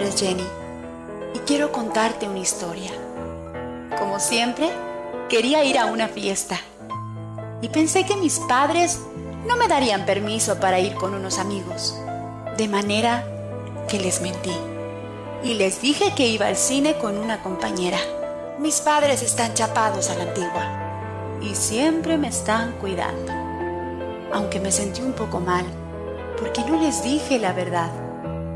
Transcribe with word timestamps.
es 0.00 0.18
Jenny 0.18 0.46
y 1.34 1.38
quiero 1.40 1.70
contarte 1.70 2.28
una 2.28 2.38
historia. 2.38 2.90
Como 3.98 4.18
siempre, 4.18 4.70
quería 5.28 5.64
ir 5.64 5.78
a 5.78 5.86
una 5.86 6.08
fiesta 6.08 6.58
y 7.60 7.68
pensé 7.68 8.04
que 8.04 8.16
mis 8.16 8.38
padres 8.40 9.00
no 9.46 9.56
me 9.56 9.68
darían 9.68 10.06
permiso 10.06 10.58
para 10.58 10.80
ir 10.80 10.94
con 10.94 11.14
unos 11.14 11.38
amigos, 11.38 11.96
de 12.56 12.68
manera 12.68 13.24
que 13.88 13.98
les 14.00 14.20
mentí 14.22 14.54
y 15.44 15.54
les 15.54 15.82
dije 15.82 16.14
que 16.14 16.26
iba 16.28 16.46
al 16.46 16.56
cine 16.56 16.96
con 16.96 17.18
una 17.18 17.42
compañera. 17.42 17.98
Mis 18.58 18.80
padres 18.80 19.22
están 19.22 19.54
chapados 19.54 20.08
a 20.10 20.14
la 20.14 20.24
antigua 20.24 21.38
y 21.42 21.54
siempre 21.54 22.16
me 22.16 22.28
están 22.28 22.72
cuidando. 22.80 23.32
Aunque 24.32 24.60
me 24.60 24.72
sentí 24.72 25.02
un 25.02 25.12
poco 25.12 25.40
mal, 25.40 25.66
porque 26.38 26.62
no 26.64 26.80
les 26.80 27.02
dije 27.02 27.38
la 27.38 27.52
verdad. 27.52 28.01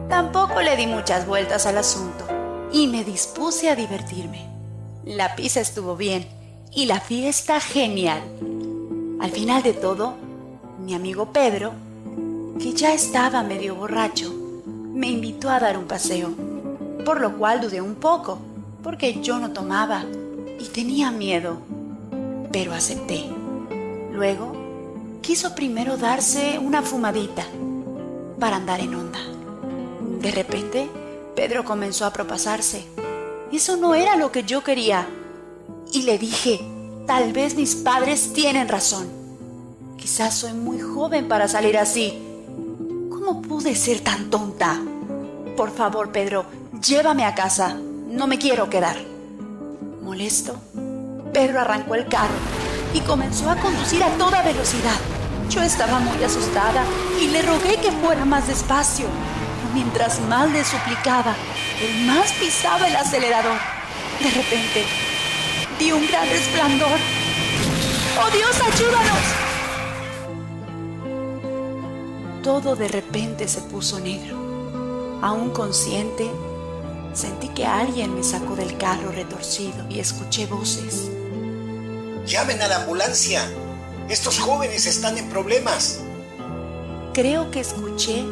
Tampoco 0.08 0.60
le 0.60 0.76
di 0.76 0.86
muchas 0.86 1.26
vueltas 1.26 1.66
al 1.66 1.78
asunto 1.78 2.24
y 2.72 2.86
me 2.86 3.02
dispuse 3.02 3.70
a 3.70 3.74
divertirme. 3.74 4.46
La 5.04 5.34
pizza 5.34 5.60
estuvo 5.60 5.96
bien 5.96 6.26
y 6.72 6.86
la 6.86 7.00
fiesta 7.00 7.58
genial. 7.58 8.22
Al 9.20 9.30
final 9.32 9.64
de 9.64 9.72
todo, 9.72 10.14
mi 10.84 10.94
amigo 10.94 11.32
Pedro, 11.32 11.72
que 12.60 12.72
ya 12.72 12.94
estaba 12.94 13.42
medio 13.42 13.74
borracho, 13.74 14.32
me 14.66 15.08
invitó 15.08 15.50
a 15.50 15.58
dar 15.58 15.76
un 15.76 15.86
paseo, 15.86 16.30
por 17.04 17.20
lo 17.20 17.36
cual 17.36 17.60
dudé 17.60 17.80
un 17.80 17.96
poco, 17.96 18.38
porque 18.84 19.20
yo 19.20 19.38
no 19.38 19.50
tomaba 19.50 20.04
y 20.60 20.66
tenía 20.68 21.10
miedo, 21.10 21.58
pero 22.52 22.72
acepté. 22.72 23.24
Luego, 24.12 24.52
quiso 25.20 25.54
primero 25.56 25.96
darse 25.96 26.60
una 26.60 26.82
fumadita 26.82 27.44
para 28.38 28.56
andar 28.56 28.80
en 28.80 28.94
onda. 28.94 29.35
De 30.26 30.32
repente, 30.32 30.90
Pedro 31.36 31.64
comenzó 31.64 32.04
a 32.04 32.12
propasarse. 32.12 32.84
Eso 33.52 33.76
no 33.76 33.94
era 33.94 34.16
lo 34.16 34.32
que 34.32 34.42
yo 34.42 34.64
quería. 34.64 35.06
Y 35.92 36.02
le 36.02 36.18
dije, 36.18 36.60
tal 37.06 37.32
vez 37.32 37.54
mis 37.54 37.76
padres 37.76 38.32
tienen 38.32 38.66
razón. 38.66 39.06
Quizás 39.96 40.34
soy 40.34 40.52
muy 40.52 40.80
joven 40.80 41.28
para 41.28 41.46
salir 41.46 41.78
así. 41.78 42.18
¿Cómo 43.08 43.40
pude 43.40 43.76
ser 43.76 44.00
tan 44.00 44.28
tonta? 44.28 44.80
Por 45.56 45.70
favor, 45.70 46.10
Pedro, 46.10 46.44
llévame 46.84 47.24
a 47.24 47.36
casa. 47.36 47.78
No 48.08 48.26
me 48.26 48.36
quiero 48.36 48.68
quedar. 48.68 48.96
Molesto, 50.02 50.56
Pedro 51.32 51.60
arrancó 51.60 51.94
el 51.94 52.08
carro 52.08 52.34
y 52.92 52.98
comenzó 52.98 53.48
a 53.48 53.54
conducir 53.60 54.02
a 54.02 54.10
toda 54.18 54.42
velocidad. 54.42 54.98
Yo 55.50 55.62
estaba 55.62 56.00
muy 56.00 56.20
asustada 56.24 56.82
y 57.22 57.28
le 57.28 57.42
rogué 57.42 57.76
que 57.76 57.92
fuera 57.92 58.24
más 58.24 58.48
despacio. 58.48 59.06
Mientras 59.76 60.20
más 60.20 60.50
le 60.52 60.64
suplicaba, 60.64 61.36
él 61.82 62.06
más 62.06 62.32
pisaba 62.32 62.88
el 62.88 62.96
acelerador. 62.96 63.58
De 64.22 64.30
repente, 64.30 64.86
vi 65.78 65.92
un 65.92 66.06
gran 66.08 66.26
resplandor. 66.30 66.98
¡Oh 68.18 68.30
Dios, 68.30 68.56
ayúdanos! 68.58 69.20
Todo 72.42 72.74
de 72.74 72.88
repente 72.88 73.46
se 73.48 73.60
puso 73.60 74.00
negro. 74.00 75.18
Aún 75.20 75.50
consciente, 75.50 76.30
sentí 77.12 77.50
que 77.50 77.66
alguien 77.66 78.14
me 78.14 78.22
sacó 78.22 78.56
del 78.56 78.78
carro 78.78 79.12
retorcido 79.12 79.84
y 79.90 80.00
escuché 80.00 80.46
voces. 80.46 81.10
Llamen 82.24 82.62
a 82.62 82.68
la 82.68 82.76
ambulancia. 82.76 83.46
Estos 84.08 84.38
jóvenes 84.38 84.86
están 84.86 85.18
en 85.18 85.28
problemas. 85.28 86.00
Creo 87.12 87.50
que 87.50 87.60
escuché 87.60 88.24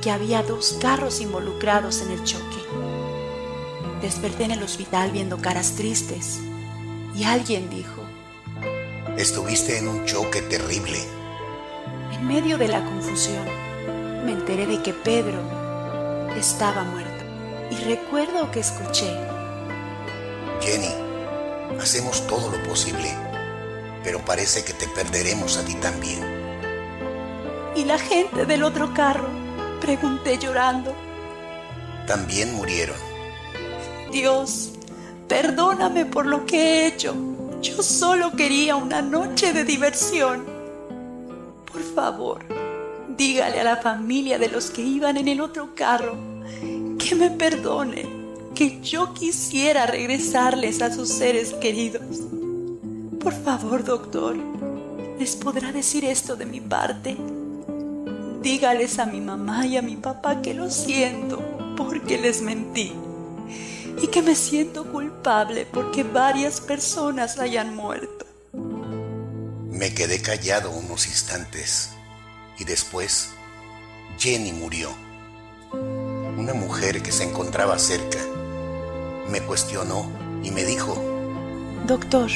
que 0.00 0.10
había 0.10 0.42
dos 0.42 0.78
carros 0.80 1.20
involucrados 1.20 2.02
en 2.02 2.10
el 2.12 2.24
choque. 2.24 2.56
Desperté 4.02 4.44
en 4.44 4.52
el 4.52 4.62
hospital 4.62 5.10
viendo 5.10 5.38
caras 5.38 5.72
tristes 5.72 6.40
y 7.14 7.24
alguien 7.24 7.68
dijo, 7.70 8.02
Estuviste 9.16 9.78
en 9.78 9.88
un 9.88 10.04
choque 10.06 10.42
terrible. 10.42 10.98
En 12.12 12.26
medio 12.26 12.56
de 12.58 12.68
la 12.68 12.84
confusión, 12.84 13.44
me 14.24 14.32
enteré 14.32 14.66
de 14.66 14.82
que 14.82 14.92
Pedro 14.92 15.40
estaba 16.36 16.84
muerto 16.84 17.24
y 17.70 17.76
recuerdo 17.84 18.50
que 18.50 18.60
escuché, 18.60 19.14
Jenny, 20.60 20.94
hacemos 21.80 22.26
todo 22.26 22.50
lo 22.50 22.62
posible, 22.62 23.14
pero 24.02 24.24
parece 24.24 24.64
que 24.64 24.72
te 24.72 24.88
perderemos 24.88 25.56
a 25.58 25.64
ti 25.64 25.74
también. 25.74 26.40
¿y 27.74 27.84
la 27.84 27.98
gente 27.98 28.46
del 28.46 28.62
otro 28.62 28.92
carro? 28.94 29.28
Pregunté 29.80 30.38
llorando. 30.38 30.94
También 32.06 32.54
murieron. 32.54 32.96
Dios, 34.12 34.72
perdóname 35.26 36.06
por 36.06 36.26
lo 36.26 36.44
que 36.44 36.58
he 36.58 36.86
hecho. 36.86 37.14
Yo 37.62 37.82
solo 37.82 38.32
quería 38.32 38.76
una 38.76 39.00
noche 39.00 39.52
de 39.52 39.64
diversión. 39.64 40.44
Por 41.70 41.82
favor, 41.94 42.44
dígale 43.16 43.60
a 43.60 43.64
la 43.64 43.76
familia 43.76 44.38
de 44.38 44.48
los 44.48 44.70
que 44.70 44.82
iban 44.82 45.16
en 45.16 45.28
el 45.28 45.40
otro 45.40 45.74
carro 45.74 46.16
que 46.98 47.14
me 47.14 47.30
perdone, 47.30 48.06
que 48.54 48.80
yo 48.80 49.14
quisiera 49.14 49.86
regresarles 49.86 50.82
a 50.82 50.92
sus 50.92 51.08
seres 51.08 51.54
queridos. 51.54 52.02
Por 53.18 53.32
favor, 53.32 53.84
doctor, 53.84 54.36
¿les 55.18 55.36
podrá 55.36 55.72
decir 55.72 56.04
esto 56.04 56.36
de 56.36 56.46
mi 56.46 56.60
parte? 56.60 57.16
Dígales 58.42 58.98
a 58.98 59.06
mi 59.06 59.20
mamá 59.20 59.66
y 59.66 59.76
a 59.76 59.82
mi 59.82 59.96
papá 59.96 60.40
que 60.40 60.54
lo 60.54 60.70
siento 60.70 61.42
porque 61.76 62.18
les 62.18 62.40
mentí 62.40 62.92
y 64.02 64.06
que 64.06 64.22
me 64.22 64.34
siento 64.34 64.90
culpable 64.90 65.66
porque 65.66 66.04
varias 66.04 66.60
personas 66.60 67.38
hayan 67.38 67.76
muerto. 67.76 68.24
Me 69.70 69.92
quedé 69.92 70.22
callado 70.22 70.70
unos 70.70 71.06
instantes 71.06 71.90
y 72.58 72.64
después 72.64 73.30
Jenny 74.18 74.52
murió. 74.52 74.90
Una 75.72 76.54
mujer 76.54 77.02
que 77.02 77.12
se 77.12 77.24
encontraba 77.24 77.78
cerca 77.78 78.18
me 79.30 79.40
cuestionó 79.42 80.10
y 80.42 80.50
me 80.50 80.64
dijo, 80.64 80.94
Doctor, 81.86 82.30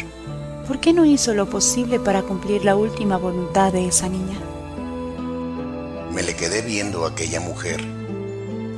¿por 0.66 0.80
qué 0.80 0.92
no 0.92 1.04
hizo 1.04 1.32
lo 1.32 1.48
posible 1.48 1.98
para 1.98 2.22
cumplir 2.22 2.64
la 2.64 2.76
última 2.76 3.16
voluntad 3.16 3.72
de 3.72 3.88
esa 3.88 4.08
niña? 4.08 4.38
Me 6.14 6.22
le 6.22 6.36
quedé 6.36 6.62
viendo 6.62 7.04
a 7.04 7.10
aquella 7.10 7.40
mujer 7.40 7.80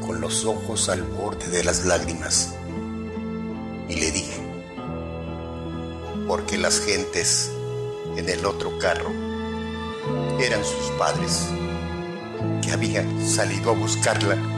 con 0.01 0.21
los 0.23 0.47
ojos 0.47 0.89
al 0.89 1.03
borde 1.03 1.49
de 1.49 1.63
las 1.65 1.85
lágrimas 1.85 2.55
y 3.89 3.97
le 3.97 4.11
dije, 4.11 4.41
porque 6.27 6.57
las 6.57 6.81
gentes 6.81 7.51
en 8.17 8.29
el 8.29 8.47
otro 8.47 8.79
carro 8.79 9.11
eran 10.41 10.65
sus 10.65 10.91
padres 10.99 11.49
que 12.63 12.73
habían 12.73 13.27
salido 13.27 13.71
a 13.71 13.75
buscarla 13.75 14.56